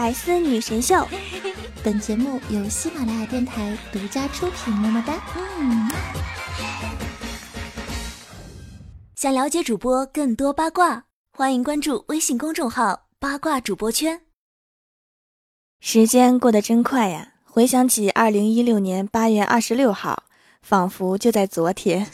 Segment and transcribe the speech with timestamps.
[0.00, 1.06] 百思女神秀，
[1.84, 4.72] 本节目由喜马拉雅电台独家出品。
[4.72, 5.12] 么么哒！
[5.58, 5.90] 嗯。
[9.14, 11.04] 想了解主播更多八卦，
[11.36, 14.22] 欢迎关注微信公众号“八卦主播圈”。
[15.80, 17.34] 时间过得真快呀！
[17.44, 20.22] 回想起二零一六年八月二十六号，
[20.62, 22.06] 仿佛就在昨天。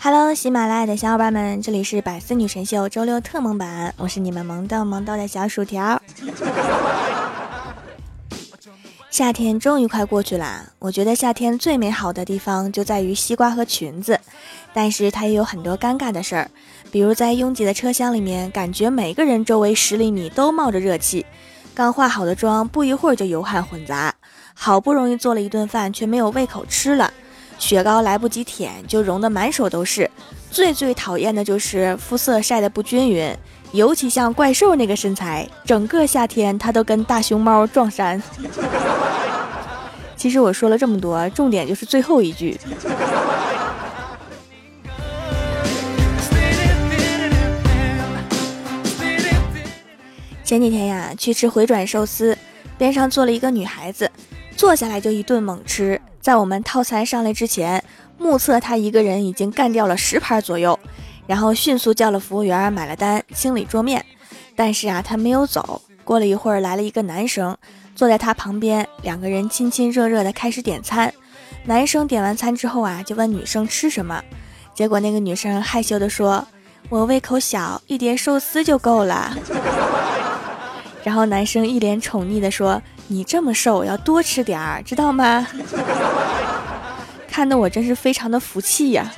[0.00, 6.00] Hello，喜马拉雅的小伙伴们，这里是百思女神秀周六特萌版，我是你们萌豆萌豆的小薯条。
[9.10, 14.20] 夏天终于快过去啦，我觉得夏天最美好的地方就在于西瓜和裙子，
[14.74, 16.50] 但是它也有很多尴尬的事儿，
[16.92, 21.24] 比如在拥挤的车厢里面，感觉每个人周围十厘米都冒着热气，
[21.74, 24.14] 刚化好的妆不一会儿就油汗混杂，
[24.54, 27.12] 好不容易做了一顿饭却没有胃口吃了。
[27.58, 30.10] 雪糕来不及舔就融得满手都是，
[30.50, 33.36] 最最讨厌的就是肤色晒得不均匀，
[33.72, 38.22] 尤其像怪兽那个身材，整个夏天他都跟大熊猫撞衫。
[40.16, 42.58] 其实我说了这么多，重点就是最后一句。
[50.42, 52.36] 前几天呀，去吃回转寿司，
[52.78, 54.10] 边上坐了一个女孩子，
[54.56, 56.00] 坐下来就一顿猛吃。
[56.28, 57.82] 在我们套餐上来之前，
[58.18, 60.78] 目测他一个人已经干掉了十盘左右，
[61.26, 64.04] 然后迅速叫了服务员买了单，清理桌面。
[64.54, 65.80] 但是啊，他没有走。
[66.04, 67.56] 过了一会儿，来了一个男生，
[67.94, 71.10] 坐在他旁边，两个人亲亲热热的开始点餐。
[71.64, 74.22] 男生点完餐之后啊，就问女生吃什么，
[74.74, 76.46] 结果那个女生害羞的说
[76.90, 79.34] ：“我胃口小，一碟寿司就够了。
[81.02, 82.82] ”然后男生一脸宠溺的说。
[83.10, 85.46] 你这么瘦，要多吃点儿，知道吗？
[87.26, 89.10] 看得我真是非常的服气呀。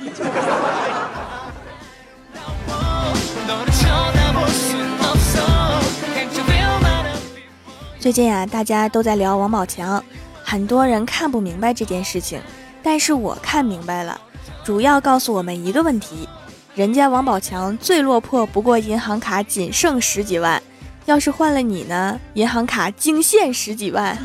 [7.99, 10.01] 最近啊，大家都在聊王宝强，
[10.41, 12.41] 很多人看不明白这件事情，
[12.81, 14.19] 但是我看明白了，
[14.63, 16.29] 主要告诉我们一个问题：
[16.75, 20.63] 人家王宝强最落魄不过银行卡仅剩十几万。
[21.05, 22.19] 要是换了你呢？
[22.35, 24.17] 银行卡惊现十几万。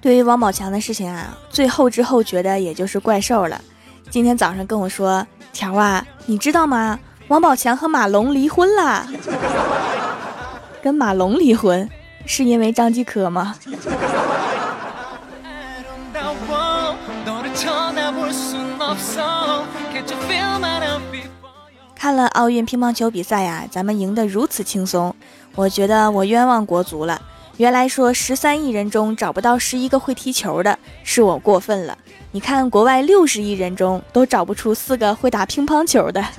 [0.00, 3.60] 对于王宝强的事情啊，最后之后觉得也就是怪兽了。
[4.08, 6.98] 今天早上跟我说，条啊，你知道吗？
[7.28, 9.06] 王宝强和马龙离婚了。
[10.82, 11.88] 跟马龙离婚，
[12.24, 13.54] 是因为张继科吗？
[21.94, 25.14] 看了奥运乒乓球比赛呀，咱们赢得如此轻松，
[25.54, 27.20] 我觉得我冤枉国足了。
[27.58, 31.96] 原来说十三亿人中找不到十一个会踢球的，是我过分了。
[32.32, 36.24] 你看国外六十亿人中都找不出四个会打乒乓球的。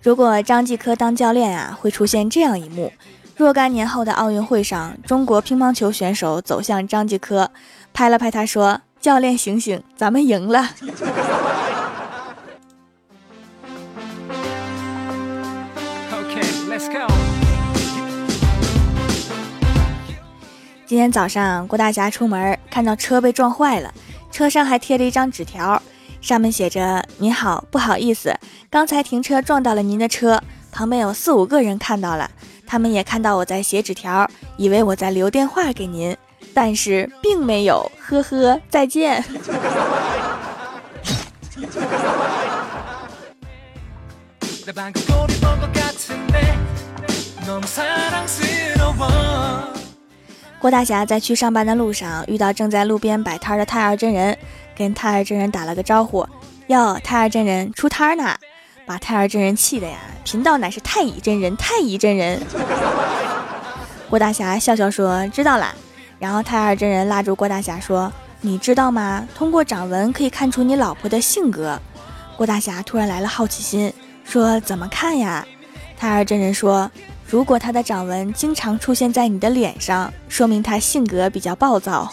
[0.00, 2.92] 如果张继科当教练啊，会出现这样一幕。
[3.38, 7.48] 若干年后的奥运会上，中国乒乓球选手走向张继科，
[7.94, 10.70] 拍了拍他说：“教练醒醒，咱们赢了。”
[20.84, 23.94] 今天早上，郭大侠出门看到车被撞坏了，
[24.32, 25.80] 车上还贴着一张纸条，
[26.20, 28.34] 上面写着：“您好，不好意思，
[28.68, 32.28] 刚才停车撞到了您的车，旁边有四五个人看到了。”
[32.68, 36.14] 他们也看到我在写纸条，以为我在留电话给您，
[36.52, 37.90] 但是并没有。
[37.98, 39.24] 呵呵，再见。
[50.60, 54.36] 郭大侠在去上班的路上遇到正在路边摆摊的太二真人，
[54.76, 56.28] 跟太二真人打了个招呼
[56.68, 58.36] ：“哟，太二真人出摊呢。”
[58.88, 59.98] 把太二真人气的呀！
[60.24, 62.40] 贫道乃是太乙真人，太乙真人。
[64.08, 65.74] 郭大侠笑笑说：“知道啦。”
[66.18, 69.28] 然后太二真人拉住郭大侠说：“你知道吗？
[69.34, 71.78] 通过掌纹可以看出你老婆的性格。”
[72.34, 73.92] 郭大侠突然来了好奇心，
[74.24, 75.46] 说：“怎么看呀？”
[75.94, 76.90] 太二真人说
[77.28, 82.10] ：“如果她的掌纹经常出现在你的脸上，说明她性格比较暴躁。”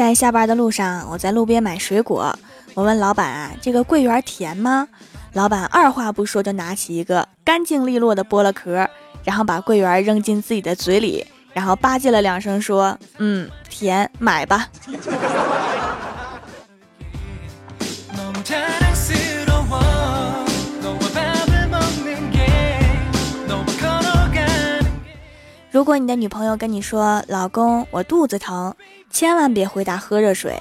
[0.00, 2.34] 在下班的路上，我在路边买水果，
[2.72, 4.88] 我问老板啊，这个桂圆甜吗？
[5.34, 8.88] 老板二话不说就拿起一个，干净利落的剥了壳，
[9.24, 14.68] 然后把桂圆扔进自己的嘴里，然后吧唧了两声说：“嗯，甜，买吧。
[25.70, 28.74] ”如果你的女朋友跟你说：“老公，我肚子疼”，
[29.10, 30.56] 千万别回答喝热水。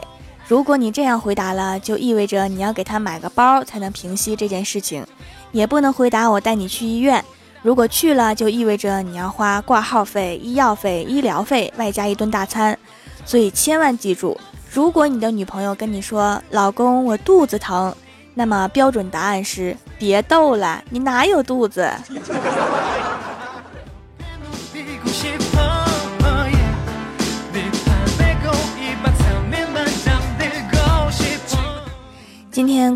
[0.48, 5.06] 如果你这样回答了，就意味着你要给他买个包才能平息这件事情。
[5.52, 7.24] 也不能回答我带你去医院。
[7.62, 12.78] 如果去了，就意味着你要花挂号费、医药费、医疗费，外加一顿大餐。
[13.26, 14.40] 所以千万记住，
[14.72, 17.94] 如果你的女朋友跟你说：“老公，我肚子疼”，
[18.34, 21.92] 那么标准答案是：别逗了，你哪有肚子？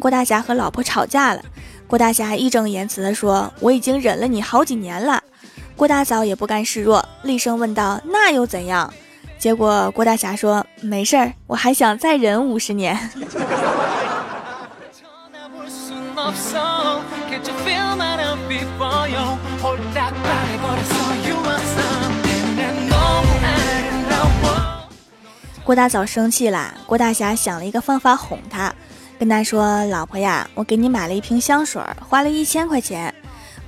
[0.04, 1.42] 郭大侠和老婆吵架了，
[1.88, 5.24] 郭大侠义正言辞地说：“我已经忍了你好几年了。”
[5.78, 8.94] 郭大嫂也不甘示弱，厉声问道：“那又怎样？”
[9.40, 13.00] 结果郭大侠说：“没事儿，我还想再忍五十年。
[25.64, 28.76] ”郭大嫂生气啦，郭大侠想了一个方法哄她。
[29.24, 33.16] 跟他说：“老婆呀，我给你买了一瓶香水，花了一千块钱。”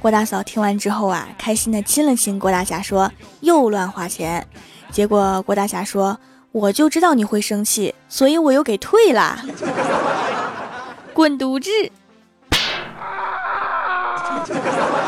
[0.01, 3.09] 郭大嫂听完之后啊，开心的亲了亲郭大侠，说
[3.39, 4.45] ：“又乱花钱。”
[4.91, 6.19] 结果郭大侠说
[6.51, 9.39] ：“我就知道你会生气，所以我又给退了。
[11.15, 11.69] ”滚犊子！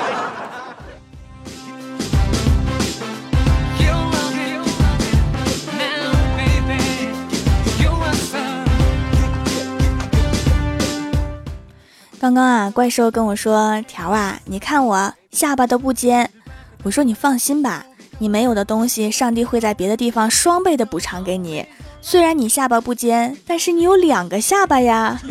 [12.19, 16.29] 刚刚啊，怪兽跟我说：“条啊，你看我下巴都不尖。”
[16.83, 17.85] 我说：“你放心吧，
[18.17, 21.65] 你没有的东西，上帝会在别的地方双倍的补偿给你。
[22.01, 25.21] 虽然你下巴不尖，但是你有两个下巴呀。”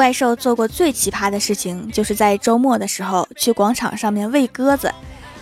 [0.00, 4.90] 怪兽做过最奇葩的事情，就是在周末的时候去广场上面喂鸽子，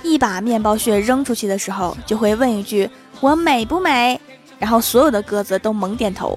[0.03, 2.91] 一把面包屑扔出去的时候，就会问一句
[3.23, 4.21] “我美不美”，
[4.59, 6.37] 然后所有的鸽子都猛点头。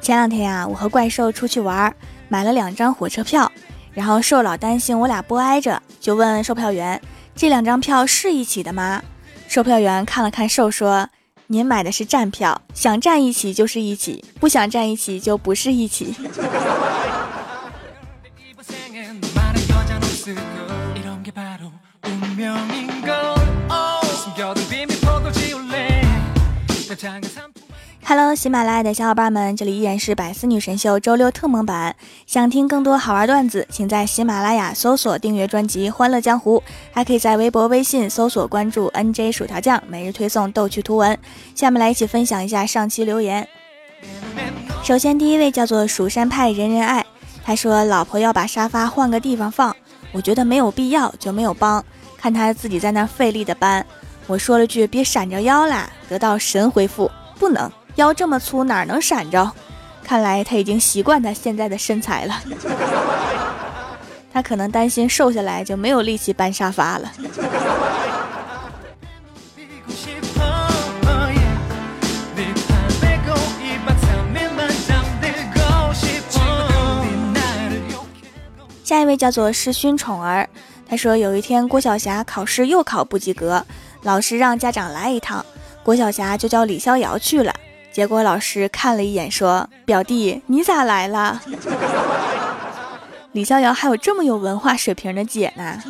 [0.00, 1.94] 前两天呀，我和怪兽出去玩，
[2.30, 3.52] 买了两张火车票。
[3.92, 7.00] 然后瘦老担心我俩不挨着，就问售票员
[7.34, 9.02] ：“这两张票是一起的吗？”
[9.48, 11.08] 售票员看了看瘦，说
[11.48, 16.14] ：“您买的是站票，想站一起就是一起，不想站一起就不是一起。”
[28.10, 31.94] 哈 Hello，喜马拉雅的小伙伴们，这里依然是百思女神秀周六特蒙版。
[32.26, 36.58] 想听更多好玩段子，请在喜马拉雅搜索订阅专辑《欢乐江湖》，
[36.90, 41.16] 还可以在微博、微信搜索关注 NJ 薯条酱，每日推送逗趣图文。
[41.54, 43.46] 下面来一起分享一下上期留言。
[44.82, 47.06] 首先，第一位叫做蜀山派人人爱，
[47.44, 49.72] 他说：“老婆要把沙发换个地方放，
[50.10, 51.84] 我觉得没有必要，就没有帮。
[52.18, 53.86] 看他自己在那费力的搬，
[54.26, 57.08] 我说了句别闪着腰啦，得到神回复：
[57.38, 59.50] 不能。”腰这么粗，哪能闪着？
[60.02, 62.42] 看来他已经习惯他现在的身材了。
[64.32, 67.12] 他可能担心瘦下来就没有力气搬沙发了。
[78.84, 80.48] 下一位叫做世勋宠儿，
[80.88, 83.64] 他说有一天郭晓霞考试又考不及格，
[84.02, 85.44] 老师让家长来一趟，
[85.84, 87.54] 郭晓霞就叫李逍遥去了。
[87.92, 91.40] 结果老师看了一眼，说：“表弟，你咋来了？”
[93.32, 95.82] 李逍遥还有这么有文化水平的姐呢。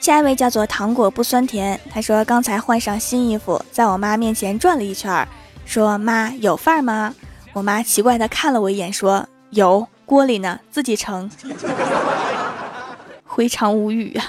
[0.00, 5.26] 下一位叫做糖果不酸甜，他说刚才换上新衣服，在我妈面前转了一圈，
[5.64, 7.14] 说：“妈有范儿吗？”
[7.54, 11.30] 我妈奇怪的看了我一眼，说：“有。”锅里呢，自己盛，
[13.36, 14.26] 非常无语啊。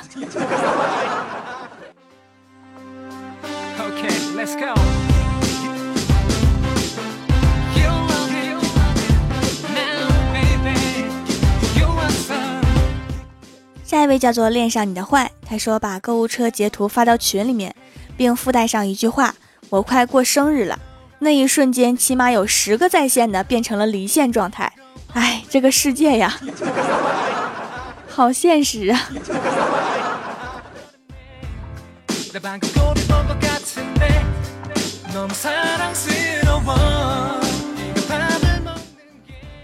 [13.84, 17.76] 下一位叫做恋上你的坏，他说把购物车截图发到群里面，
[18.16, 19.34] 并附带上一句话
[19.72, 20.78] ：“我快过生日了。”
[21.18, 24.72] 那一瞬间，起码有十个在线的变成了离线状态。
[25.52, 26.34] 这个世界呀，
[28.08, 28.98] 好现实啊！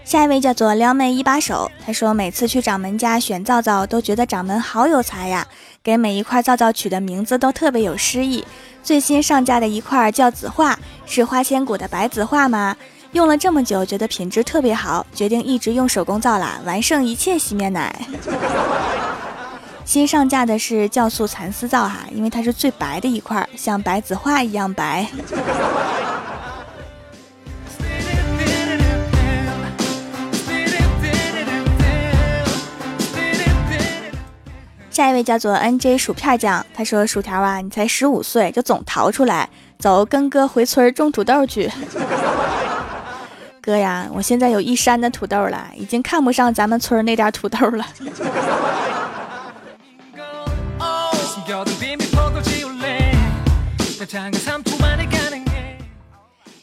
[0.04, 5.46] 下一位叫做撩妹一把手，他说每次去掌门家选皂皂，都觉得掌门好有才呀，
[5.82, 8.44] 给每一块皂皂取的名字都特别有诗意。
[8.82, 12.76] 最新上架的一块叫紫画，是花千骨的白紫画吗？
[13.12, 17.94] 用了这么久，觉得品质特别好，决定一直用手工皂啦，完胜一切洗面奶。
[19.84, 25.06] 新上架的是酵素蚕丝皂哈，因为它是最白的一块，像白子画一样白。
[34.90, 39.48] 下一位叫做 N J 薯片酱，他说：“薯条啊，你才十五岁就总逃出来，
[39.78, 41.70] 走，跟哥回村种土豆去。
[43.60, 47.86] 哥呀，我现在有一山的土豆了，已经看不上咱们村那点土豆了。”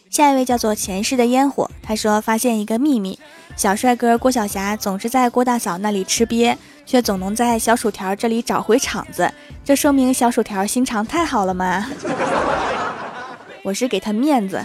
[0.09, 3.19] 下一位叫做前世的烟火，他说发现一个秘密：
[3.57, 9.29] 小帅哥郭晓霞总是在郭大嫂那里吃瘪，却总能在小薯条这里找回场子。
[9.65, 11.87] 这说明小薯条心肠太好了吗？
[13.63, 14.63] 我是给他面子。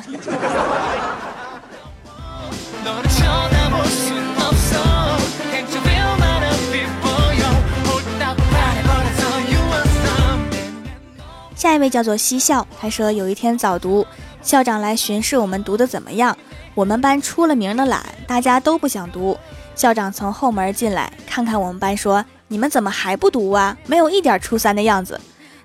[11.80, 14.06] 位叫做西笑，他说有一天早读。
[14.42, 16.36] 校长来巡视我们读的怎么样？
[16.74, 19.36] 我们班出了名的懒，大家都不想读。
[19.74, 23.76] 校长从后门进来，看看我们班，说：“你们怎么还不读啊？
[23.86, 25.20] 没有一点初三的样子。”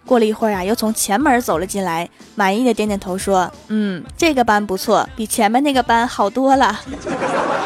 [0.05, 6.79] 过了一会儿啊，又从前门走了进来，满意的点点头说：“嗯，这个班不错，比前面那个班好多了。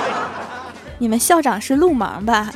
[0.99, 2.51] 你们校长是路盲吧？”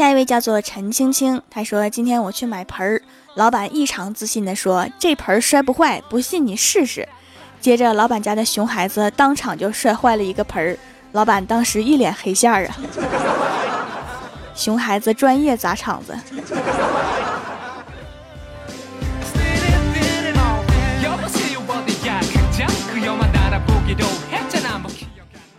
[0.00, 3.02] 下一位叫做陈青青，他说：“今天我去买盆儿，
[3.34, 7.06] 老板异常自信地说：‘这盆摔不坏，不信你试试。’
[7.60, 10.78] 接着，老板家的熊孩子当场就摔坏了一个盆儿，
[11.12, 12.78] 老板当时一脸黑线儿啊！
[14.54, 16.18] 熊孩子专业砸场子。”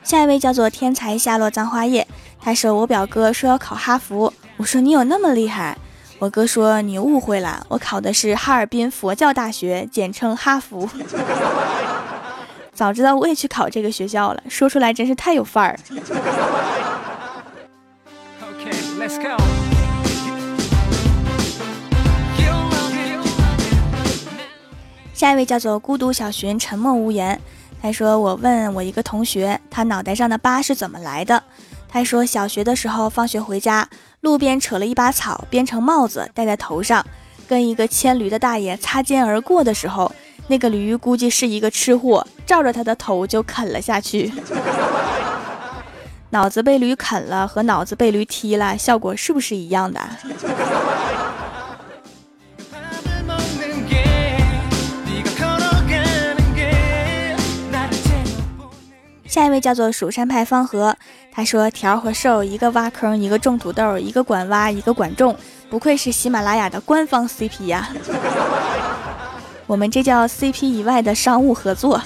[0.03, 2.07] 下一位叫做天才夏洛葬花叶。
[2.43, 5.77] 他说：“我表哥说要考哈佛。”我说：“你有那么厉害？”
[6.17, 10.89] 我哥说：“你误会了，我考的是哈尔滨佛教大学，简称哈佛。
[12.73, 15.79] 早知道我也去考这个学校了，说出来真是太有范儿。”
[25.13, 27.39] 下一位叫做孤独小寻，沉默无言。
[27.79, 31.43] 他说：“我问我一个同学，他脑袋上的疤是怎么来的？”
[31.91, 33.87] 他说，小学的时候放学回家，
[34.21, 37.05] 路边扯了一把草编成帽子戴在头上，
[37.47, 40.09] 跟一个牵驴的大爷擦肩而过的时候，
[40.47, 44.31] 那个驴估计是一个吃货，照着他的头就啃了下去。
[46.31, 49.99] 脑子被驴啃了和脑子被驴踢了，效果是不是一样的？
[59.51, 60.95] 位叫做蜀山派方和，
[61.31, 65.35] 他说条和瘦一个挖坑，一个种土豆，一个管挖，一个管种，
[65.69, 67.89] 不愧是喜马拉雅的官方 CP 呀！
[69.67, 72.01] 我们这叫 CP 以外的商务合作。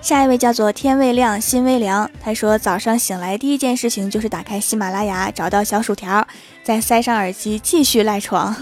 [0.00, 6.26] 下一位叫做天未亮心微凉，他说早上醒来第一件事情就是打开喜马拉雅，找到小薯条，
[6.62, 8.54] 再塞上耳机继续赖床。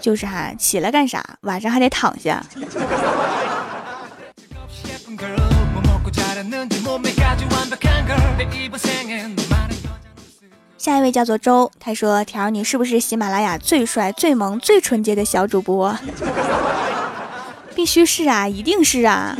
[0.00, 1.22] 就是哈，起来干啥？
[1.42, 2.42] 晚上还得躺下。
[10.78, 15.94] 下一位叫做周，他说条你是不是喜马拉雅最帅、最萌、最纯洁的小主播？
[17.76, 19.36] 必须是啊，一定是啊。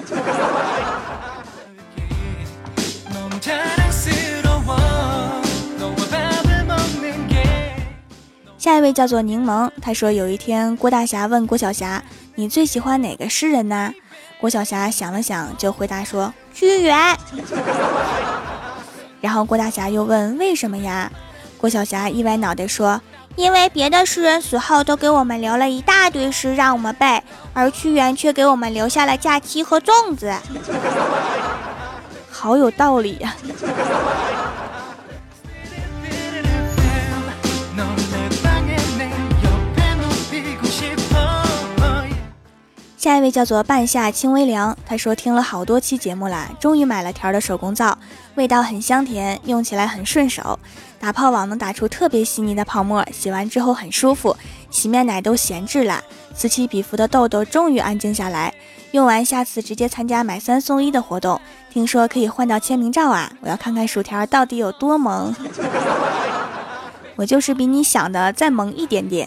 [8.80, 12.02] 一位叫做柠檬，他说有一天郭大侠问郭晓霞
[12.34, 13.92] ：“你最喜欢哪个诗人呢？”
[14.40, 16.96] 郭晓霞想了想，就回答说：“屈原。”
[19.20, 21.12] 然后郭大侠又问：“为什么呀？”
[21.60, 22.98] 郭晓霞一歪脑袋说
[23.36, 27.22] ：“因为别的诗人死后都给我们留了一大堆诗让我们背，
[27.52, 30.32] 而屈原却给我们留下了假期和粽子。
[32.32, 33.34] ”好有道理呀！
[43.00, 47.96] 下一位叫做半夏清微凉，他说听了好多期节目啦，终于买了条的手工皂，
[48.34, 50.58] 味道很香甜，用起来很顺手，
[50.98, 54.36] 打泡网能打出特别细腻的泡沫，洗完之后很舒服，
[54.68, 56.04] 洗面奶都闲置了，
[56.34, 58.52] 此起彼伏的痘痘终于安静下来，
[58.90, 61.40] 用完下次直接参加买三送一的活动，
[61.72, 65.34] 听说可以换到签名照啊，我要看看薯条到底有多萌，
[67.16, 69.26] 我就是比你想的再萌一点点。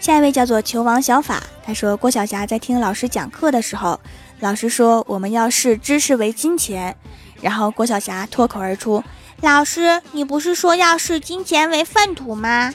[0.00, 3.98] 下一位叫做球王小法，他说郭晓霞在听老师讲课的时候，
[4.40, 6.94] 老师说我们要视知识为金钱，
[7.40, 9.02] 然后郭晓霞脱口而出
[9.40, 12.70] ：“老师，你不是说要视金钱为粪土吗？”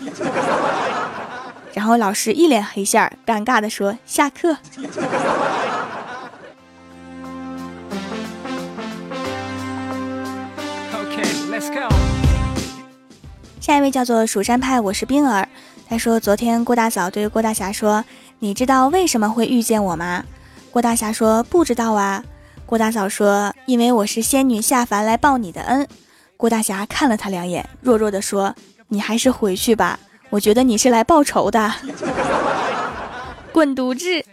[1.75, 4.57] 然后老师一脸黑线，尴尬的说：“下课。”
[11.51, 12.18] ”Let's go.
[13.69, 15.47] 下一位叫做蜀山派，我是冰儿。
[15.87, 18.03] 他说：“昨天郭大嫂对郭大侠说，
[18.39, 20.23] 你知道为什么会遇见我吗？”
[20.73, 22.23] 郭大侠说：“不知道啊。”
[22.65, 25.87] 郭大嫂说：“因为我是仙女下凡来报你的恩。”
[26.35, 28.55] 郭大侠看了他两眼，弱弱的说
[28.89, 29.99] ：“你还是回去吧，
[30.31, 31.71] 我觉得你是来报仇的。
[33.53, 34.25] ”滚犊子！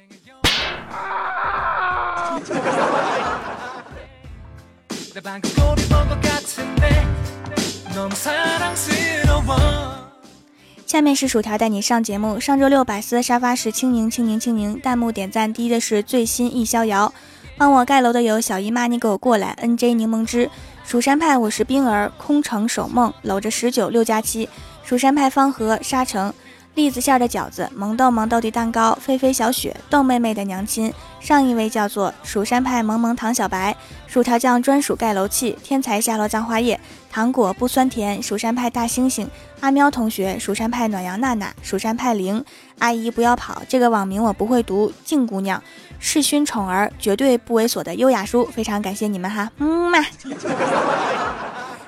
[10.97, 12.41] 下面是薯条带你上节目。
[12.41, 14.81] 上周六百思沙发是清柠，清柠，清柠。
[14.81, 17.13] 弹幕点赞低的是最新易逍遥。
[17.59, 19.51] 帮我盖楼的有小姨妈，你给我过来。
[19.59, 20.49] N J 柠檬汁。
[20.87, 24.49] 蜀山派我是冰儿，空城守梦，搂着十九六加七。
[24.85, 26.33] 蜀山派方和沙城。
[26.77, 30.93] 栗子馅的饺子，萌豆萌豆的蛋糕，菲菲小雪，豆妹妹的娘亲。
[31.19, 33.75] 上一位叫做蜀山派萌萌糖小白，
[34.07, 36.79] 薯条酱专属盖楼器，天才下落葬花叶，
[37.11, 38.23] 糖果不酸甜。
[38.23, 39.27] 蜀山派大猩猩，
[39.61, 42.45] 阿喵同学，蜀山派暖阳娜娜，蜀山派零
[42.79, 44.93] 阿姨不要跑，这个网名我不会读。
[45.03, 45.63] 静姑娘，
[45.99, 49.99] 世勋宠儿，绝对不猥琐的优雅叔，非常感谢你们哈，嗯嘛。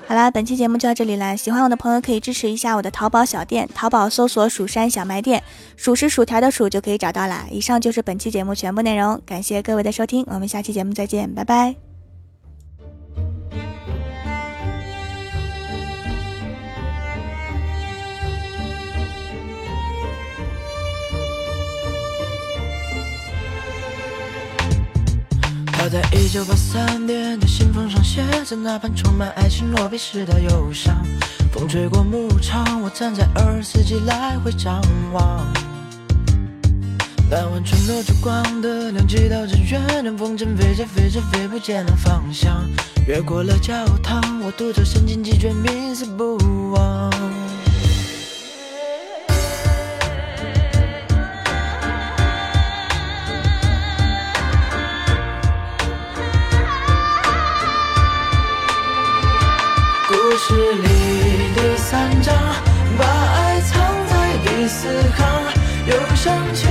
[0.08, 1.36] 好啦，本期节目就到这里了。
[1.36, 5.42] 喜欢我的朋友可以支持一下我的淘宝小店，淘宝搜索“蜀山小卖店”，
[5.76, 7.44] 数是薯条的数就可以找到啦。
[7.50, 11.87] 以上就是本期节目全部内容，感谢各位的收听，我们下期节目再见，拜拜。
[25.88, 30.94] 在一九八三年的信封上写着那本充满爱情落笔时的忧伤。
[31.50, 35.46] 风吹过牧场，我站在二十四季来回张望。
[37.30, 42.68] 那晚村落烛光的亮起到这远，任风筝飞着飞着飞不见了方向。
[43.06, 46.36] 越过了教堂，我独自神经几卷，冥思不
[46.72, 47.10] 忘。
[60.48, 62.34] 诗里第三章，
[62.96, 65.44] 把爱藏在第四行，
[65.86, 66.66] 又想起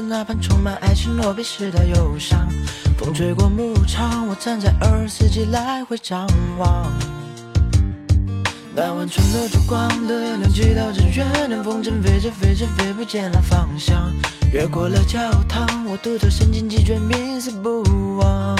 [0.00, 2.48] 那盘充满爱情落笔时的忧伤。
[2.96, 6.26] 风吹过牧场，我站在二十四季来回张
[6.58, 6.92] 望。
[8.74, 14.12] 那晚春的烛光的亮起到这月亮风筝飞着飞着飞不见了方向。
[14.52, 17.82] 越过了教堂，我独自身经几卷，冥思不
[18.18, 18.57] 忘。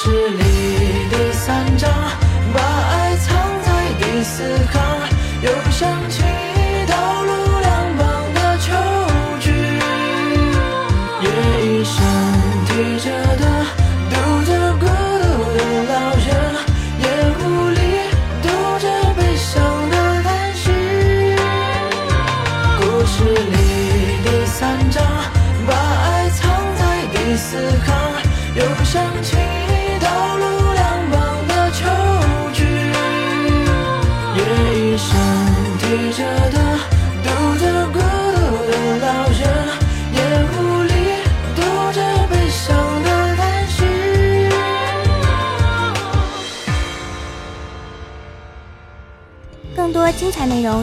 [0.00, 1.88] 是里的散渣，
[2.54, 4.80] 把爱藏在第四行，
[5.42, 6.27] 又想起。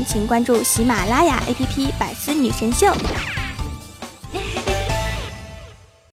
[0.04, 2.88] 请关注喜马拉雅 app 百思女神秀。